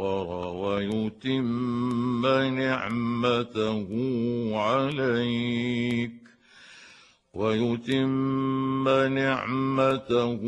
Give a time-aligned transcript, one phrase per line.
[0.00, 3.88] ويتم نعمته
[4.56, 6.12] عليك
[7.34, 10.40] ويتم نعمته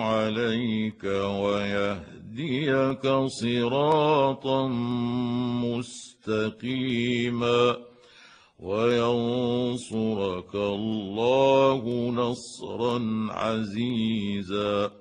[0.00, 4.68] عليك ويهديك صراطا
[6.28, 7.76] مستقيما
[8.58, 14.97] وينصرك الله نصرا عزيزا.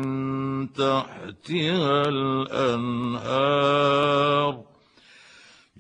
[0.72, 3.52] تحتها الأنهار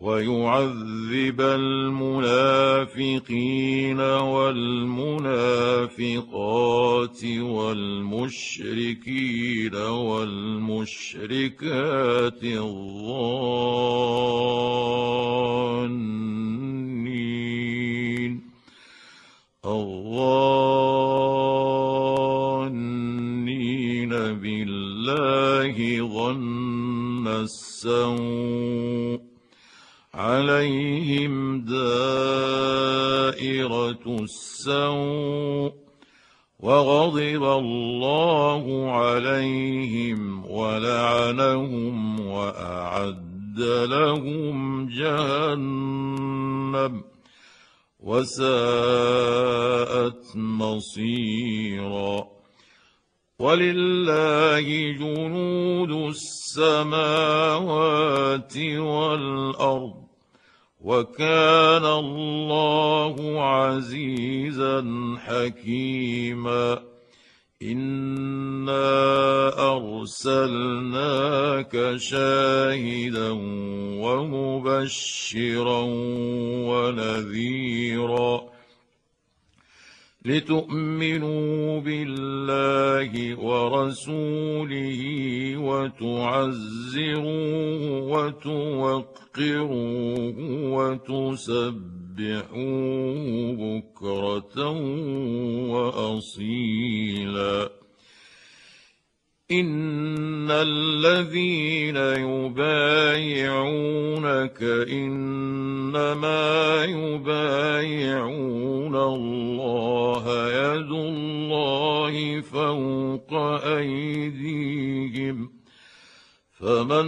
[0.00, 3.00] ويعذب المنافقين
[4.00, 5.24] والمنافقات
[7.40, 8.94] والمشركين
[9.74, 11.24] والمشركات
[12.44, 13.28] الظانين.
[19.64, 20.48] الظانين
[24.42, 25.76] بالله
[26.14, 28.67] ظن السوء
[30.38, 32.06] عليهم دائرة
[34.06, 35.72] السوء
[36.60, 43.60] وغضب الله عليهم ولعنهم وأعد
[43.90, 46.24] لهم جهنم
[48.00, 49.16] وساءت
[50.36, 52.28] مصيرا
[53.38, 57.38] ولله جنود السماوات
[58.78, 60.07] والأرض
[60.80, 64.84] وكان الله عزيزا
[65.26, 66.78] حكيما.
[67.62, 68.78] انا
[69.76, 73.30] ارسلناك شاهدا
[74.00, 75.80] ومبشرا
[76.68, 78.47] ونذيرا.
[80.24, 85.00] لتؤمنوا بالله ورسوله
[85.56, 87.18] وتعزروه
[88.12, 89.08] وتوقروه
[90.74, 91.78] وتسبحوه
[93.58, 94.56] بكرة
[95.72, 97.70] وأصيلا.
[100.48, 102.62] ان الذين يبايعونك
[104.92, 106.44] انما
[106.84, 108.16] يبايعون
[108.96, 113.32] الله يد الله فوق
[113.66, 115.50] ايديهم
[116.60, 117.06] فمن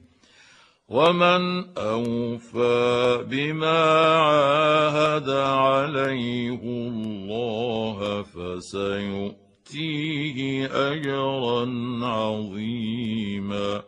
[0.88, 3.80] ومن أوفى بما
[4.16, 9.58] عاهد عليه الله فسيؤتيه
[10.66, 11.66] أجرا
[12.06, 13.87] عظيما.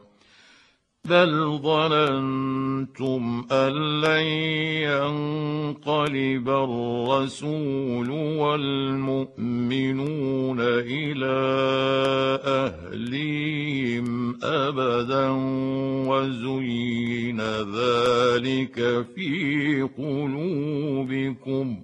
[1.11, 3.71] بل ظننتم ان
[4.01, 4.25] لن
[4.87, 8.09] ينقلب الرسول
[8.39, 9.77] والمؤمنون
[10.61, 11.37] إلى
[12.45, 15.29] اهليهم ابدا
[16.07, 17.41] وزين
[17.75, 21.77] ذلك في قلوبكم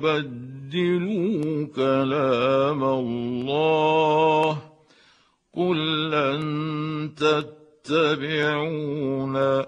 [0.00, 4.62] يبدلوا كلام الله
[5.56, 7.14] قل لن
[7.84, 9.66] تتبعونا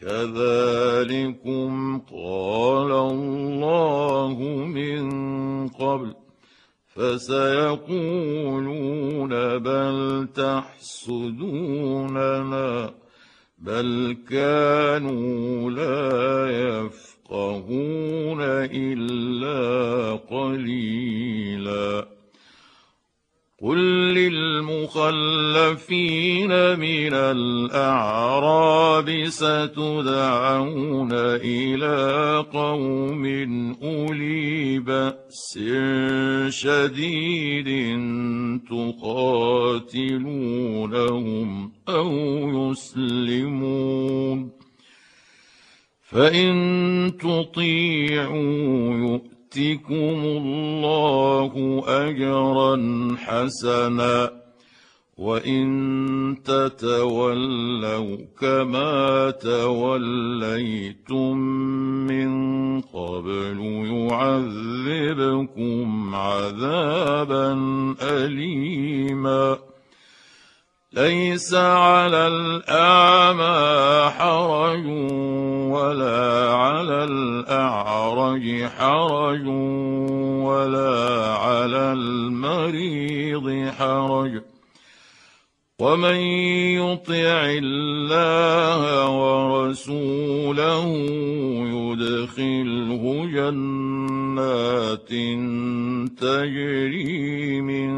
[0.00, 4.36] كذلكم قال الله
[4.66, 5.08] من
[5.68, 6.14] قبل
[6.86, 7.98] فسيقولون
[9.58, 11.78] بل تحسدوننا
[13.58, 16.50] بل كانوا لا
[17.28, 18.40] يفقهون
[18.72, 22.08] إلا قليلا.
[23.62, 23.78] قل
[24.14, 25.18] للمخلفين
[26.78, 28.28] من الأعراب
[29.28, 33.26] ستدعون إلى قوم
[33.82, 35.58] أولي بأس
[36.48, 37.98] شديد
[38.70, 40.12] تقاتلونهم
[41.88, 42.10] أو
[42.70, 44.57] يسلمون.
[46.10, 52.76] فان تطيعوا يؤتكم الله اجرا
[53.18, 54.30] حسنا
[55.18, 61.38] وان تتولوا كما توليتم
[62.06, 62.30] من
[62.80, 63.58] قبل
[64.10, 67.52] يعذبكم عذابا
[68.02, 69.58] اليما
[70.98, 74.86] ليس على الأعمى حرج
[75.70, 79.46] ولا على الأعرج حرج
[80.46, 80.94] ولا
[81.34, 84.42] على المريض حرج.
[85.78, 86.16] ومن
[86.82, 90.84] يطع الله ورسوله
[91.74, 93.04] يدخله
[94.38, 95.08] جنات
[96.18, 97.90] تجري من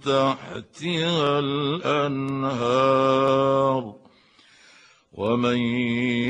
[0.00, 1.38] تحتها
[2.08, 3.14] الأنهار
[5.12, 5.58] ومن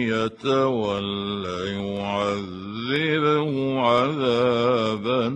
[0.08, 5.26] يتول يعذبه عذابا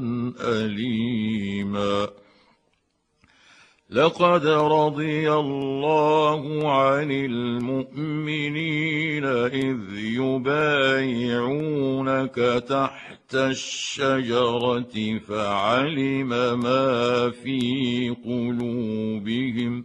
[0.41, 2.09] اليما
[3.93, 8.45] لقد رضي الله عن المؤمنين
[9.25, 11.55] إذ يبايعونك
[12.69, 16.29] تحت الشجرة فعلم
[16.61, 19.85] ما في قلوبهم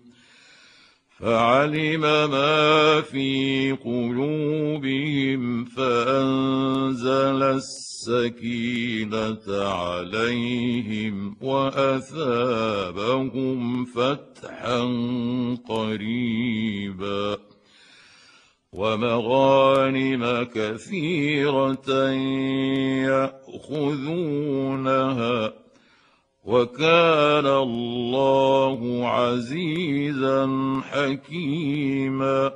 [1.19, 12.65] فعلم ما في قلوبهم فأنزل السكينة عليهم وأثابهم
[13.86, 14.79] فتحا
[15.69, 17.38] قريبا
[18.74, 22.12] ومغانم كثيرة
[23.57, 25.53] يأخذونها
[26.48, 30.48] وكان الله عزيزا
[30.92, 32.51] حكيما.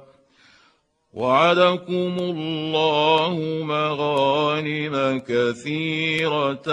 [1.14, 6.68] وعدكم الله مغانم كثيرة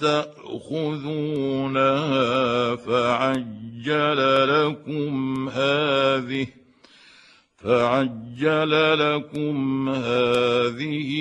[0.00, 1.56] تأخذونها
[2.76, 6.46] فعجل لكم هذه
[7.56, 11.12] فعجل لكم هذه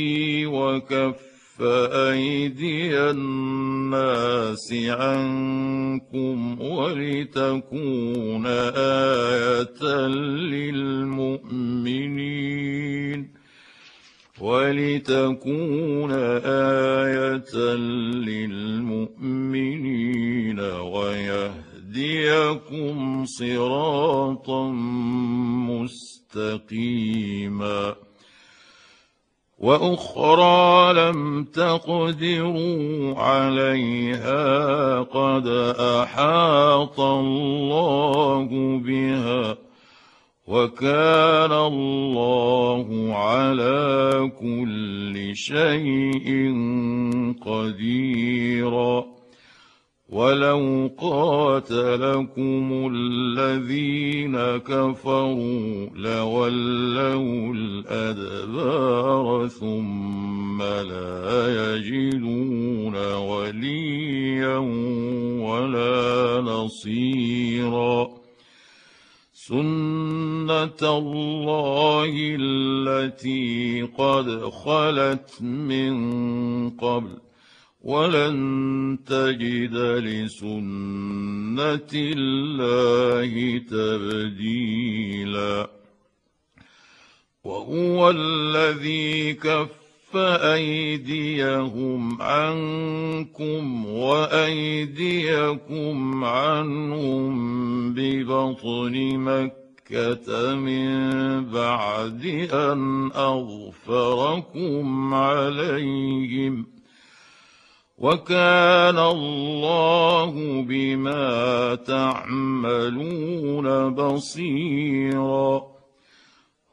[0.46, 1.27] وكف
[1.58, 8.46] فأيدي الناس عنكم ولتكون
[8.76, 10.08] آية
[10.54, 11.78] للمؤمنين
[14.42, 16.12] ولتكون
[16.46, 17.76] آية
[18.28, 19.40] للمؤمنين
[20.60, 22.16] ويهديكم
[23.26, 24.70] صراطا
[26.30, 27.96] مستقيما
[29.60, 35.48] وأخرى لم تقدروا عليها قد
[35.80, 38.48] أحاط الله
[38.86, 39.58] بها
[40.48, 46.28] وكان الله على كل شيء
[47.46, 49.17] قديرا
[50.10, 64.58] ولو قاتلكم الذين كفروا لولوا الادبار ثم لا يجدون وليا
[65.48, 68.08] ولا نصيرا
[69.34, 76.00] سنه الله التي قد خلت من
[76.70, 77.27] قبل
[77.88, 85.70] ولن تجد لسنة الله تبديلا.
[87.44, 95.44] وهو الذي كف أيديهم عنكم وأيديكم
[96.24, 106.77] عنهم ببطن مكة من بعد أن أظفركم عليهم.
[107.98, 115.62] وكان الله بما تعملون بصيرا.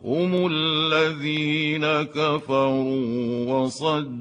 [0.05, 4.17] هم الذين كفروا وصدوكم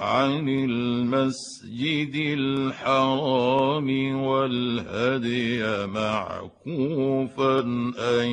[0.00, 3.88] عن المسجد الحرام
[4.24, 7.60] والهدي معكوفا
[7.98, 8.28] أن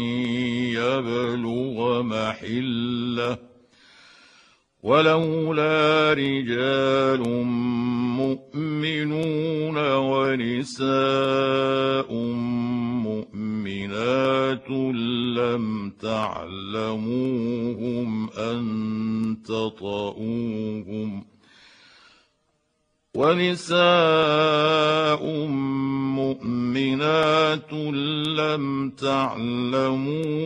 [0.79, 3.50] يبلغ محلة.
[4.83, 7.21] ولولا رجال
[8.17, 10.89] مؤمنون ونساء
[13.05, 14.69] مؤمنات
[15.37, 17.49] لم تعلموهم
[18.29, 21.23] أن تطئوهم
[23.15, 23.81] ونساء
[26.15, 30.45] مؤمنات لم تعلموهم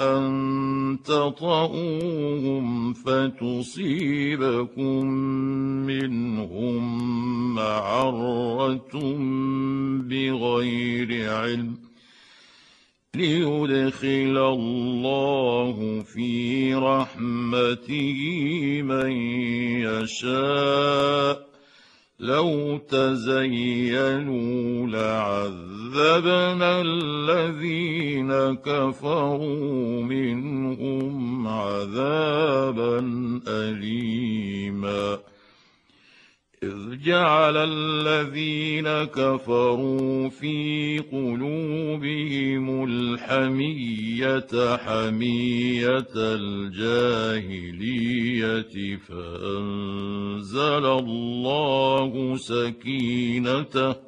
[0.00, 2.77] أن تطئوهم
[3.08, 5.06] فتصيبكم
[5.86, 6.84] منهم
[7.54, 8.94] معرة
[10.08, 11.78] بغير علم
[13.14, 18.20] ليدخل الله في رحمته
[18.82, 19.12] من
[19.82, 21.47] يشاء
[22.20, 32.98] لو تزينوا لعذبنا الذين كفروا منهم عذابا
[33.48, 35.18] اليما
[36.62, 47.76] إذ جعل الذين كفروا في قلوبهم الحمية حمية الجاهلية
[48.96, 54.07] فأنزل الله سكينته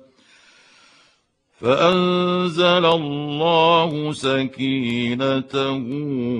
[1.61, 5.85] فأنزل الله سكينته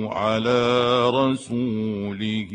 [0.09, 0.63] على
[1.11, 2.51] رسوله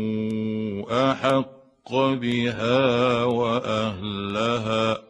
[1.10, 5.09] أحق بها وأهلها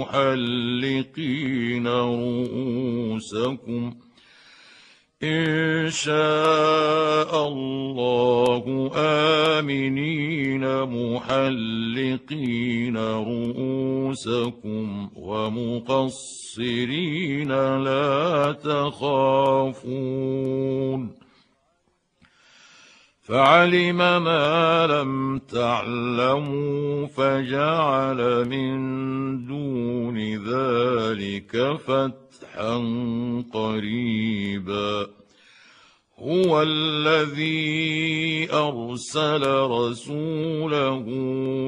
[0.00, 3.82] محلقين رؤوسكم
[5.22, 11.76] إن شاء الله آمنين محلقين
[12.96, 14.86] رؤوسكم
[15.16, 16.58] ومقصرين
[17.82, 19.96] لا تخافون
[23.28, 28.76] فعلم ما لم تعلموا فجعل من
[29.46, 32.76] دون ذلك فتحا
[33.52, 35.06] قريبا.
[36.18, 41.04] هو الذي أرسل رسوله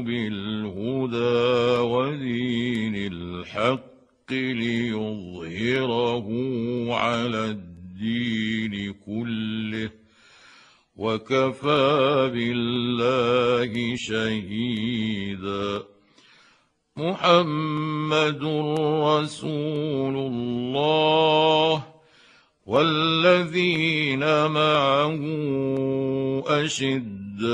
[0.07, 6.29] بالهدى ودين الحق ليظهره
[6.95, 9.98] على الدين كله.
[10.99, 15.83] وكفى بالله شهيدا.
[16.97, 18.43] محمد
[19.07, 21.85] رسول الله
[22.67, 25.21] والذين معه
[26.47, 27.45] أشداء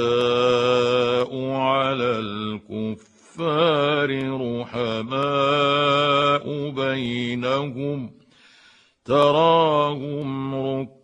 [1.51, 4.11] على الكفار
[4.61, 8.11] رحماء بينهم
[9.05, 11.04] تراهم ركعا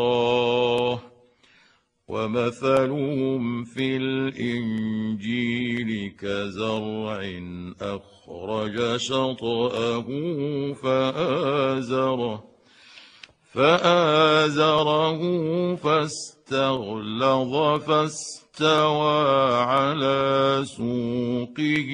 [18.51, 21.91] فاستوى على سوقه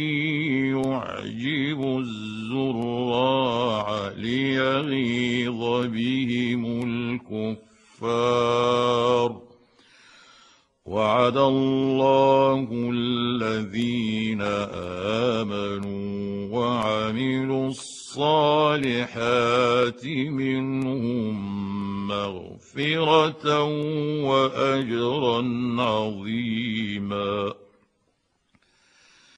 [0.74, 6.64] يعجب الزراع ليغيظ بهم
[8.08, 9.42] الكفار.
[10.86, 14.42] وعد الله الذين
[15.42, 18.98] آمنوا وعملوا الصالحات
[20.06, 21.38] منهم
[22.78, 23.64] مغفرة
[24.24, 25.42] وأجرا
[25.82, 27.54] عظيما.